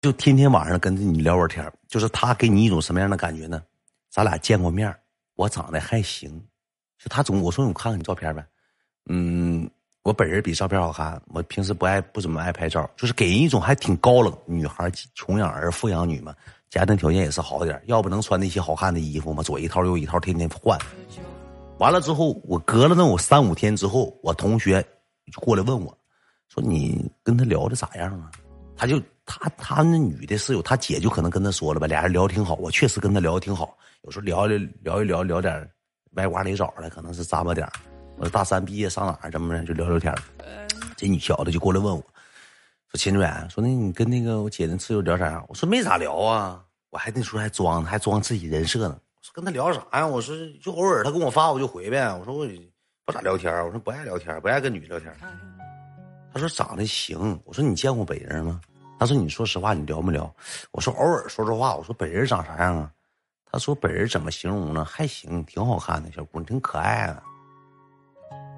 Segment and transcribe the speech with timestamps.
[0.00, 3.62] 就天天晚上跟着你聊会儿天就是他给你一种什么样的感觉呢？
[4.08, 4.94] 咱俩见过面
[5.36, 6.30] 我长得还行，
[6.98, 8.44] 就他总我说我看看你照片呗，
[9.10, 9.70] 嗯，
[10.02, 14.34] 我本人比照片好看，我平时不爱不怎么爱拍照，就是给人一种还挺高冷。
[14.46, 16.34] 女孩穷养儿，富养女嘛，
[16.70, 20.78] 家庭条件也是好点要不能穿那些好看的衣服嘛，左一套右一套，天天换。
[21.76, 24.82] 完了之后，我隔了那我三五天之后，我同学
[25.30, 25.96] 就过来问我，
[26.48, 28.30] 说你跟他聊的咋样啊？
[28.80, 33.76] 他就他他那女的室友，他姐就可能跟他说了吧，俩人聊的挺好，我确实跟他聊的挺好。
[34.04, 35.70] 有时候聊聊聊一聊聊点
[36.12, 37.68] 歪瓜裂枣的，可能是咂巴点
[38.16, 40.14] 我说大三毕业上哪儿怎么着就聊聊天
[40.96, 42.00] 这女小子就过来问我，
[42.90, 45.44] 说秦主任，说那你跟那个我姐那室友聊啥样？
[45.46, 48.98] 我说没咋聊啊，我还那时候还装还装自己人设呢。
[48.98, 50.06] 我说跟他聊啥呀？
[50.06, 52.10] 我说就偶尔他跟我发我就回呗。
[52.14, 52.48] 我说我
[53.04, 55.14] 不咋聊天我说不爱聊天不爱跟女聊天
[56.32, 57.38] 他说长得行。
[57.44, 58.58] 我说你见过本人吗？
[59.00, 60.30] 他说你说实话，你聊没聊？
[60.72, 61.74] 我说偶尔说说话。
[61.74, 62.92] 我说本人长啥样啊？
[63.50, 64.84] 他说：“本人怎么形容呢？
[64.84, 67.22] 还行，挺好看的小姑娘，挺可爱的。”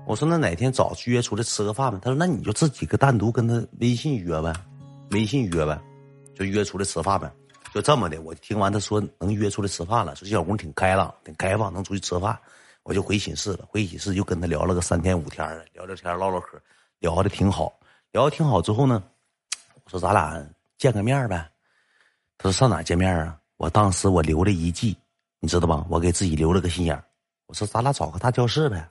[0.05, 4.53] 我说：“那哪天早约出来吃个饭呗？”他说：“那你就自己个单独跟他微信约呗，
[5.13, 5.81] 微信约呗，
[6.35, 7.33] 就约出来吃饭呗。”
[7.73, 12.37] 就这么的，我听完他说能约出来吃饭了，说这小姑娘挺开朗、挺开放，能出去吃饭，
[12.83, 13.61] 我就回寝室了。
[13.69, 16.61] 回寝室就跟他聊了个三天五天的，聊聊天、唠唠嗑，
[16.98, 17.73] 聊的挺好。
[18.11, 19.03] 聊的挺好之后呢，
[19.93, 20.43] 说：“咱俩
[20.79, 21.47] 见个面呗。”
[22.39, 24.97] 他说：“上哪见面啊？”我当时我留了一计，
[25.39, 25.85] 你知道吧？
[25.89, 27.01] 我给自己留了个心眼
[27.47, 28.89] 我说咱俩找个大教室呗。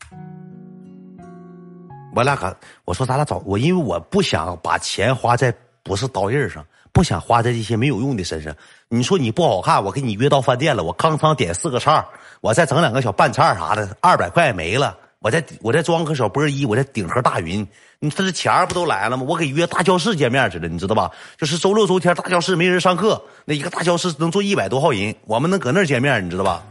[2.15, 8.55] 我俩可我说咱俩找我，因为我不想把钱花在不是刀刃上，不想花在这些没有用的身上。
[8.87, 12.05] 你说你不好看，我给你约到饭店了，我康康点四个菜，
[12.39, 14.97] 我再整两个小拌菜啥的，二百块没了。
[15.21, 17.65] 我再我再装个小波一，我再顶盒大云，
[17.99, 19.23] 你这钱不都来了吗？
[19.29, 21.11] 我给约大教室见面去了，你知道吧？
[21.37, 26.63] 就是周六周天大教室没人上课，那一个大教室能坐一百多号人，我们能搁那儿见面，你知道吧？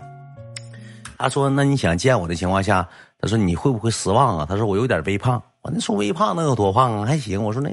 [1.17, 2.89] 他说：“那你想见我的情况下，
[3.21, 4.47] 他说你会不会失望啊？
[4.49, 7.07] 他说我有点微胖，我那说微胖能有多胖啊？
[7.07, 7.41] 还行。
[7.41, 7.69] 我说那，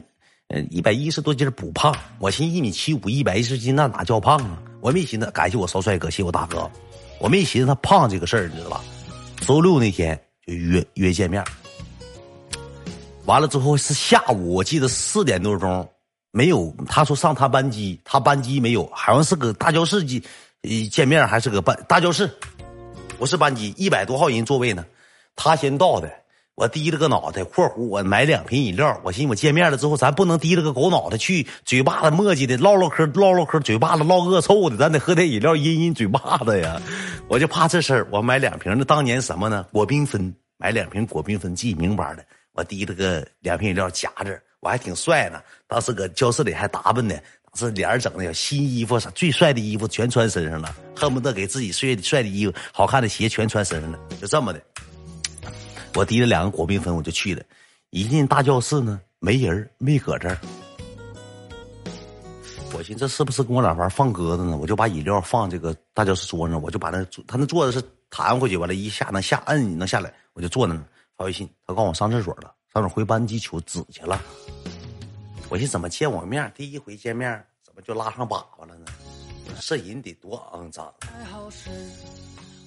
[0.49, 1.91] 呃，一百一十多斤不胖。
[2.19, 4.59] 我寻一米七五，一百一十斤那哪叫胖啊？
[4.79, 6.69] 我没寻思，感谢我骚帅哥，谢我大哥，
[7.19, 8.81] 我没寻思他胖这个事儿，你知道吧？
[9.39, 10.15] 周六那天。”
[10.55, 11.43] 约约见面，
[13.25, 15.87] 完了之后是下午，我记得四点多钟，
[16.31, 20.21] 没有他说上他班级，他班级没有，好像是搁大教室见，
[20.89, 22.29] 见面还是个班大教室，
[23.17, 24.85] 不是班级，一百多号人座位呢，
[25.35, 26.09] 他先到的，
[26.57, 36.81] 我低了个脑袋，括弧我买两瓶饮料，我寻思我见面了之后，咱不能低了个狗脑袋去，嘴巴子磨叽的唠唠嗑唠唠嗑，嘴巴子唠恶臭的，咱得喝点饮料阴阴嘴巴子呀。
[37.29, 39.67] 我就怕这事儿，我买两瓶的，当年什么呢？
[39.71, 42.25] 果缤纷，买两瓶果缤纷，记明白的。
[42.53, 45.39] 我提了个两瓶饮料夹着，我还挺帅呢。
[45.67, 47.13] 当时搁教室里还打扮呢，
[47.51, 53.99] 当时脸整的新衣服啥最帅的衣服全穿身上了，恨不得给自己帅帅的衣服、好看的鞋全穿身上了。
[54.19, 54.59] 就这么的，
[55.95, 57.43] 我提了两个果缤纷，我就去了。
[57.89, 60.37] 一进大教室呢，没人，没搁这儿。
[62.73, 64.57] 我寻思这是不是跟我俩玩放鸽子呢？
[64.57, 70.75] 我就把饮料放这个大教室桌上，我就把那他那桌子是弹回去，完了，一下能下摁能下来，我就坐那
[71.15, 71.49] 发微信。
[71.65, 74.21] 他告诉我上厕所了，上哪回班级求纸去了。
[75.49, 78.85] 我寻思怎么见我面，第一回见面怎么就拉上粑粑了呢？
[79.61, 80.93] 这人得多肮脏！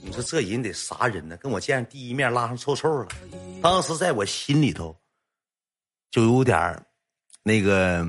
[0.03, 1.37] 你说这人得啥人呢？
[1.37, 3.09] 跟我见第一面拉上臭臭了。
[3.63, 4.97] 当时在我心里头
[6.11, 6.85] 就有点
[7.43, 8.07] 那个。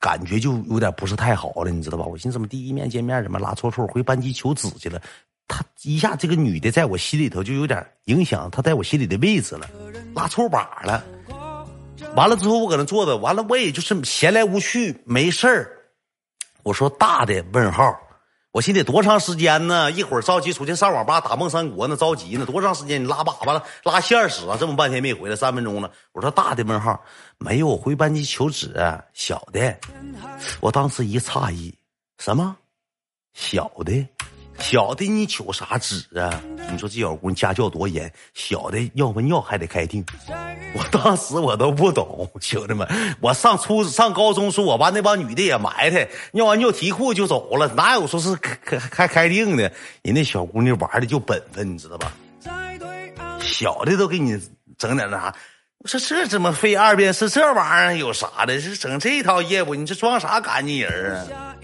[0.00, 2.04] 感觉就有点不是太好了，你知道吧？
[2.04, 5.02] 我寻思怎么第一面见面怎么拉臭臭，回班级求纸去了？
[5.48, 9.68] 他一下这个女的在我心里头就有点影响，她在我心里的位置了，
[10.14, 11.04] 拉臭把了。
[12.14, 15.68] 完了之后我搁那坐着，完了我也就是闲来无趣，没事儿。
[16.62, 17.92] 我说大的问号。
[18.58, 19.88] 我寻得多长时间呢？
[19.92, 23.00] 一会儿着急出去上网吧打梦三国呢，着急呢，多长时间？
[23.00, 24.56] 你拉粑粑了，拉线使啊？
[24.58, 25.88] 这么半天没回来，三分钟了。
[26.10, 27.00] 我说大的问号，
[27.38, 28.74] 没有，我回班级求纸。
[29.14, 29.78] 小的，
[30.58, 31.72] 我当时一诧异，
[32.18, 32.56] 什么？
[33.32, 34.04] 小的。
[34.58, 36.42] 小的，你求啥纸啊？
[36.70, 40.04] 你说这小姑娘家教多严，小的要不尿还得开腚。
[40.74, 42.86] 我当时我都不懂，兄弟们，
[43.20, 49.72] 我上初上高中时，我班那帮女的也埋汰，尿完尿提裤就走了，哪有说是开开开腚的？
[50.02, 52.12] 人那小姑娘玩的就本分，你知道吧？
[53.40, 54.38] 小的都给你
[54.76, 55.34] 整点那啥，
[55.78, 58.60] 我说这怎么费二遍是这玩意儿有啥的？
[58.60, 59.74] 是整这套业务？
[59.74, 61.54] 你这装啥干净人啊？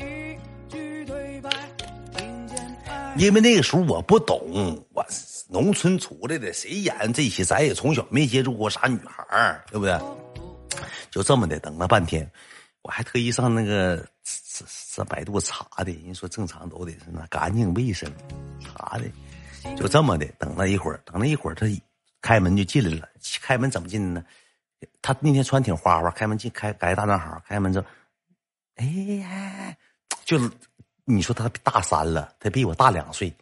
[3.16, 5.06] 因为那个时候我不懂，我
[5.48, 7.44] 农村出来的，谁演这些？
[7.44, 9.98] 咱也从小没接触过啥女孩儿，对不对？
[11.10, 12.28] 就这么的，等了半天，
[12.82, 14.64] 我还特意上那个这
[14.96, 18.12] 这百度查的，人说正常都得是那干净卫生，
[18.60, 19.04] 查的，
[19.76, 20.26] 就这么的。
[20.38, 21.66] 等了一会儿，等了一会儿，他
[22.20, 23.08] 开门就进来了。
[23.40, 24.26] 开门怎么进的呢？
[25.00, 27.80] 他那天穿挺花花，开门进开改大男孩，开门就，
[28.74, 28.84] 哎
[29.20, 29.76] 呀，
[30.24, 30.50] 就是
[31.04, 33.32] 你说他大三了，他比我大两岁。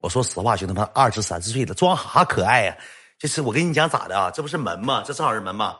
[0.00, 2.76] 我说实话，兄弟们，二十三四岁了，装啥可爱呀？
[3.18, 4.30] 这是我跟你讲咋的啊？
[4.30, 5.02] 这不是门吗？
[5.06, 5.76] 这正好是门吗？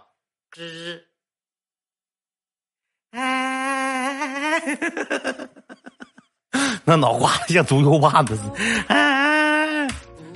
[0.52, 1.00] 吱，
[3.10, 4.62] 哎，
[6.84, 8.54] 那脑瓜子像猪油拌子似的。
[8.88, 9.86] 哎，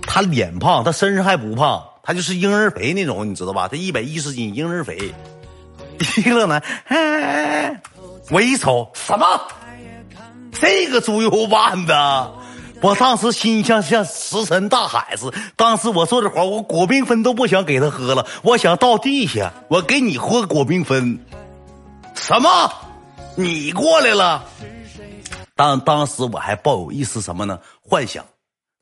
[0.02, 3.68] 他脸胖，他身上还不胖，他就是婴儿肥那种，你知道吧？
[3.68, 5.14] 他一百一十斤，婴儿肥。
[6.18, 7.80] 一个呢，哎，
[8.30, 9.26] 我一瞅，什么？
[10.60, 11.92] 这个猪油拌子？
[12.82, 15.32] 我当时心像像石沉大海似。
[15.56, 21.18] 当时我做这活，我果缤纷都不想给他喝了，我想到地下，我给你喝果缤纷。
[22.14, 22.72] 什么？
[23.36, 24.44] 你过来了？
[25.54, 27.58] 当当时我还抱有一丝什么呢？
[27.82, 28.24] 幻想。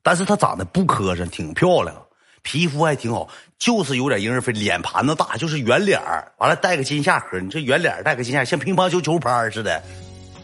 [0.01, 1.93] 但是她长得不磕碜，挺漂亮，
[2.41, 3.27] 皮肤还挺好，
[3.57, 6.01] 就是有点婴儿肥，脸盘子大，就是圆脸，
[6.37, 7.41] 完了带个金下颏。
[7.41, 9.83] 你这圆脸带个金下，像乒乓球球拍似的，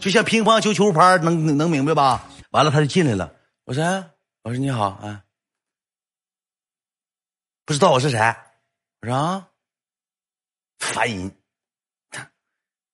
[0.00, 2.22] 就像乒乓球球拍，能能明白吧？
[2.50, 3.32] 完了，他就进来了。
[3.64, 3.82] 我说
[4.44, 5.22] ：“我说你好啊，
[7.64, 8.18] 不知道我是谁？
[9.02, 9.48] 我说啊，
[10.78, 11.32] 烦人，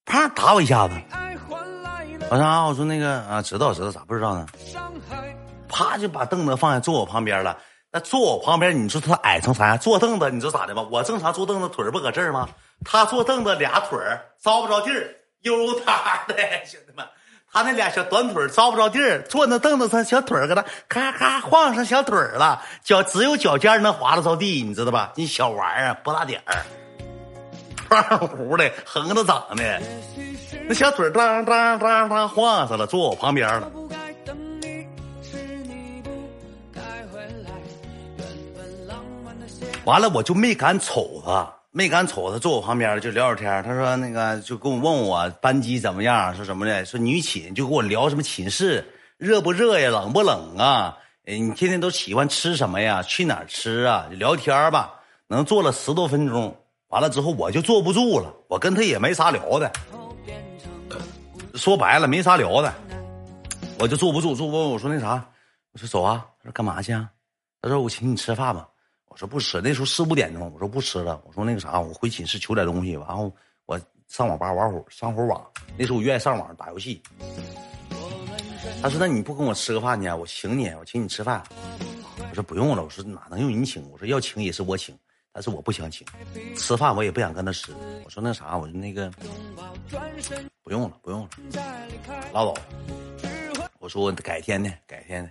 [0.04, 0.94] 啪打我一下子。
[2.30, 4.46] 我说啊，我说那个啊，知道知道，咋不知道呢？
[5.68, 7.58] 啪就把凳子放下，坐我旁边了。
[7.90, 9.78] 那坐我旁边，你说他矮成啥样？
[9.78, 10.82] 坐凳子，你说咋的吧？
[10.90, 12.48] 我正常坐凳子，腿不搁这儿吗？
[12.84, 13.98] 他坐凳子，俩腿
[14.42, 16.34] 着不着地儿，悠他的，
[16.64, 17.06] 兄弟们。”
[17.54, 25.12] 他那俩小短腿着不着地儿，坐那凳子上，小腿搁那咔咔晃上小腿了，脚只有脚尖能滑得着地，你知道吧？
[25.16, 26.64] 你小玩意儿不大点儿，
[27.90, 29.82] 胖乎的，横着长的，
[30.66, 33.70] 那小腿当当当当晃上了，坐我旁边了。
[39.84, 41.61] 完了，我就没敢瞅他。
[41.74, 43.62] 没敢瞅他，坐我旁边就聊聊天。
[43.62, 46.84] 他说：“那个就跟我问我班级怎么样，说什么的？
[46.84, 48.84] 说女寝就跟我聊什么寝室
[49.16, 50.98] 热不热呀，冷不冷啊？
[51.24, 53.02] 你天天都喜欢吃什么呀？
[53.02, 54.06] 去哪儿吃啊？
[54.10, 55.00] 聊天吧。
[55.28, 56.54] 能坐了十多分钟，
[56.88, 58.30] 完了之后我就坐不住了。
[58.48, 59.72] 我跟他也没啥聊的，
[61.54, 62.70] 说白了没啥聊的，
[63.78, 64.34] 我就坐不住。
[64.34, 65.26] 坐不住，我说那啥，
[65.72, 66.22] 我说走啊。
[66.40, 67.08] 他说干嘛去啊？
[67.62, 68.68] 他说我请你吃饭吧。”
[69.12, 71.20] 我说不吃，那时候四五点钟，我说不吃了。
[71.26, 73.30] 我说那个啥，我回寝室取点东西，然后
[73.66, 73.78] 我
[74.08, 75.46] 上网吧玩会儿，上会儿网。
[75.76, 77.02] 那时候我愿意上网打游戏。
[78.80, 80.08] 他说：“那你不跟我吃个饭去？
[80.08, 81.42] 我请你，我请你吃饭。”
[82.26, 83.86] 我说不用了，我说哪能用你请？
[83.90, 84.96] 我说要请也是我请，
[85.30, 86.06] 但是我不想请，
[86.56, 87.70] 吃饭我也不想跟他吃。
[88.04, 89.12] 我说那啥，我说那个
[90.62, 91.28] 不用了，不用了，
[92.32, 92.54] 拉倒。
[93.78, 95.30] 我说改天呢，改天呢，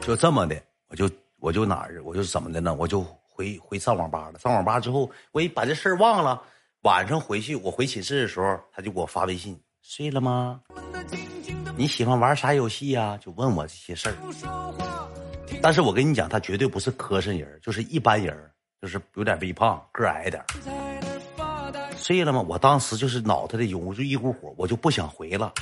[0.00, 1.10] 就这么的，我就。
[1.38, 2.74] 我就哪儿，我就怎么的呢？
[2.74, 4.38] 我就回回上网吧了。
[4.38, 6.42] 上网吧之后，我一把这事儿忘了。
[6.82, 10.60] 晚上回去，我回寝室的时候，他就给我发微信：“睡了吗？
[11.76, 14.14] 你喜欢玩啥游戏呀？”就问我这些事儿。
[15.60, 18.38] 但是我跟你讲，他绝对不是磕碜人，就是一般人，
[18.80, 20.42] 就是有点微胖，个矮点
[21.96, 22.40] 睡了吗？
[22.48, 25.52] 我当时就是脑袋里涌出一股火，我就不想回了。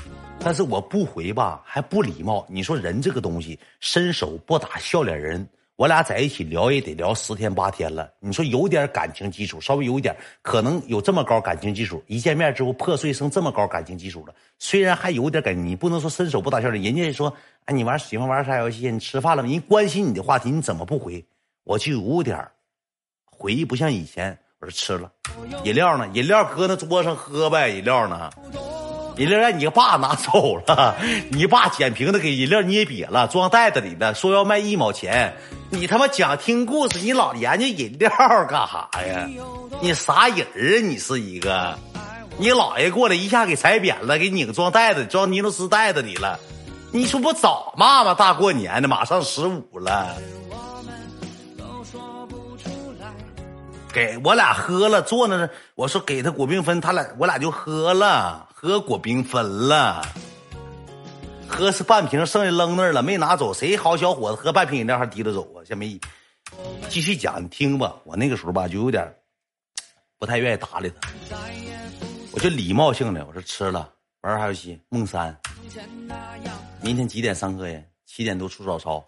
[0.40, 2.44] 但是我不回吧，还不礼貌。
[2.50, 5.48] 你说人这个东西，伸手不打笑脸人。
[5.76, 14.32] 我俩在一起聊也得聊十天八天了，你说有点感情基础，稍微有一点，可能有这么高感情基础，一见面之后破碎成这么高感情基础了。
[14.60, 16.80] 虽然还有点感情，你不能说伸手不打笑脸。
[16.84, 18.88] 人家说，哎，你玩喜欢玩啥游戏？
[18.88, 19.48] 你吃饭了吗？
[19.48, 21.24] 人关心你的话题，你怎么不回？
[21.64, 22.46] 我就有点
[23.24, 24.38] 回忆不像以前。
[24.60, 25.10] 我说吃了，
[25.64, 26.08] 饮料呢？
[26.14, 28.30] 饮料搁那桌上喝呗，饮料呢？
[29.16, 30.96] 饮料让你爸拿走了，
[31.30, 35.34] 你爸捡瓶子给饮料捏瘪了，装袋子里的，说要卖一毛钱。
[35.70, 38.10] 你他妈讲听故事，你老研究饮料
[38.48, 39.28] 干啥呀？
[39.80, 40.80] 你啥人啊？
[40.82, 41.78] 你是一个，
[42.38, 46.38] 你姥爷过来一下给踩扁了，给拧装袋子，装尼龙丝袋子里了。
[46.92, 48.14] 你说不早骂吗？
[48.14, 50.14] 大过年的，马上十五了。
[53.92, 60.02] 给我俩喝了，坐那，我说给他果缤纷，他俩我俩就喝了，喝果缤纷了，
[61.46, 63.52] 喝是半瓶，剩下扔那儿了，没拿走。
[63.52, 65.60] 谁好小伙子喝半瓶饮料还提着走啊？
[65.66, 66.00] 先没
[66.88, 67.94] 继续讲，你听吧。
[68.04, 69.06] 我那个时候吧，就有点
[70.18, 71.10] 不太愿意搭理他，
[72.32, 73.92] 我就礼貌性的我说吃了，
[74.22, 74.80] 玩啥游戏？
[74.88, 75.38] 梦三，
[76.80, 77.78] 明天几点上课呀？
[78.06, 79.04] 七点多出早操。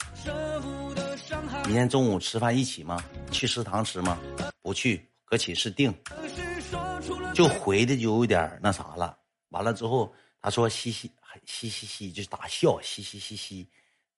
[1.64, 3.02] 明天中午吃饭一起吗？
[3.30, 4.18] 去食堂吃吗？
[4.60, 5.94] 不去，搁寝室订。
[7.32, 9.16] 就回的就有点那啥了。
[9.50, 11.10] 完了之后，他说嘻嘻
[11.44, 13.68] 嘻嘻嘻，就是打笑，嘻嘻嘻嘻。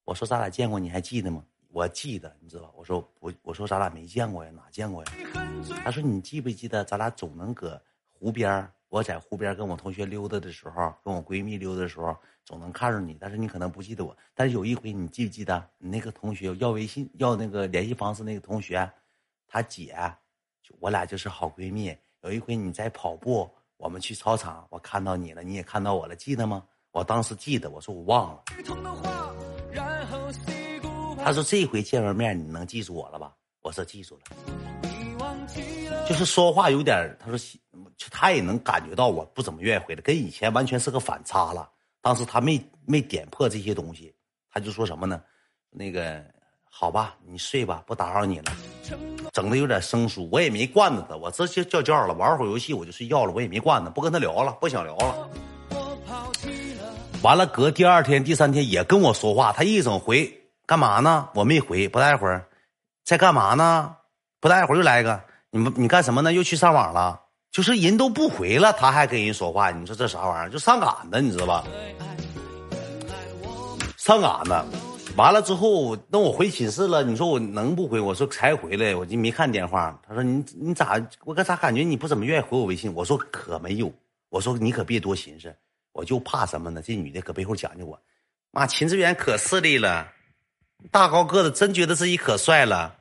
[0.04, 1.44] 我说咱俩见过，你还记得吗？
[1.70, 2.72] 我记得，你知道？
[2.76, 5.12] 我说不，我说咱俩没见过呀，哪见过呀？
[5.84, 7.80] 他说你记不记得，咱俩总能搁
[8.10, 13.18] 湖边我在湖边跟我同学溜达的时候，跟我闺蜜溜达的时候，总能看着你。
[13.20, 14.16] 但是你可能不记得我。
[14.34, 18.90] 但是有一回，你记不记得你那个同学要微信要那个联系方式那个同学，
[19.46, 19.94] 他姐，
[20.62, 21.94] 就我俩就是好闺蜜。
[22.22, 26.64] 有一回你在跑步，我们去操场，我看到你了，你也看到我了，记得吗？
[26.90, 28.42] 我当时记得，我说我忘了。
[31.24, 33.32] 他说这回见完面，你能记住我了吧？
[33.62, 34.22] 我说记住了。
[36.08, 37.38] 就是说话有点，他说
[38.10, 41.70] 他也能感觉到我不怎么愿意回来，跟以前完全是个反差了。
[42.00, 44.12] 当时他没没点破这些东西，
[44.50, 45.22] 他就说什么呢？
[45.70, 46.24] 那个
[46.70, 48.52] 好吧，你睡吧，不打扰你了。
[49.32, 55.28] 整的有点生疏，我也没惯着他，我直接叫叫了，玩会儿游戏我就睡觉了，我也没惯他，不跟他聊了，不想聊了。
[57.22, 60.32] 完了，隔第二天、第三天也跟我说话，他一整回
[60.66, 61.28] 干嘛呢？
[61.34, 62.46] 我没回，不待会儿，
[63.04, 63.94] 在干嘛呢？
[64.40, 65.20] 不待会儿又来一个，
[65.50, 66.32] 你们你干什么呢？
[66.32, 67.20] 又去上网了？
[67.50, 70.50] 就是人都不回了，他还跟人说话，你说这啥玩意儿？
[70.50, 71.64] 就上赶子，你知道吧？
[73.96, 74.87] 上赶子。
[75.18, 77.02] 完了之后，那我回寝室了。
[77.02, 77.98] 你说我能不回？
[77.98, 80.00] 我说才回来，我就没看电话。
[80.06, 80.94] 他说你你咋？
[81.24, 82.94] 我可咋感觉你不怎么愿意回我微信？
[82.94, 83.92] 我说可没有。
[84.28, 85.52] 我说你可别多寻思，
[85.90, 86.80] 我就怕什么呢？
[86.80, 87.98] 这女的搁背后讲究我。
[88.52, 90.06] 妈，秦志远可势利了，
[90.92, 92.98] 大高个子，真觉得自己可帅了，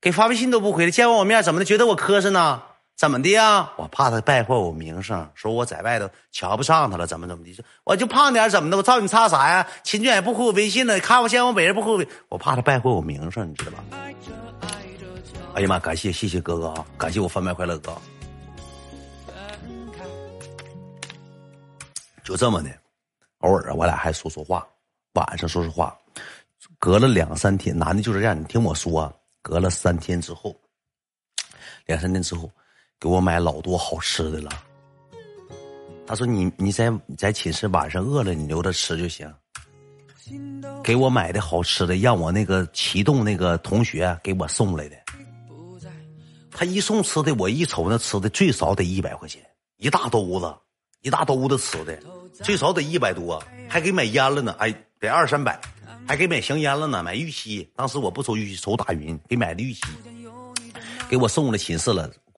[0.00, 1.64] 给发微信都不回来，见完我面怎么的？
[1.64, 2.62] 觉得我磕碜呢？
[2.96, 3.68] 怎么的呀？
[3.76, 7.52] 我怕他败坏我名声，说我在外头瞧不上他了，怎么怎么的？
[7.52, 8.76] 说我就胖点怎么的？
[8.76, 9.66] 我照你差啥呀？
[9.82, 13.84] 秦俊也不回我微信了，看我见我本人不回我，我怕他败坏我名声，你知道吧？
[15.54, 17.92] 哎呀妈，感谢谢谢哥哥啊，感谢我贩卖快乐哥。
[22.22, 22.70] 就这么的，
[23.38, 24.66] 偶尔，我俩还说说话，
[25.14, 25.96] 晚上说说话。
[26.78, 30.54] 隔了两三天，男的就是这样，你听我说，隔了三天之后，
[31.86, 32.48] 两三天之后。
[33.00, 34.50] 给我买老多好吃的了。
[36.06, 39.32] 他说：“你你在在寝室晚上饿了，你留着吃就行。”
[40.82, 44.96] 给我买的好吃的，让我那个启动那个同学给我送来的。
[46.50, 49.42] 他一送吃的，我一瞅那吃的最少得一百块钱，
[49.76, 50.54] 一大兜子，
[51.02, 51.98] 一大兜子吃的，
[52.42, 54.54] 最少得一百多，还给买烟了呢。
[54.58, 55.60] 哎，得二三百，
[56.06, 57.68] 还给买香烟了呢，买玉溪。
[57.74, 59.82] 当时我不抽玉溪，抽大云，给买的玉溪。
[61.08, 62.10] 给我送了寝室了，